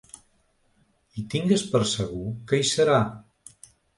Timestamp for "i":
1.23-1.25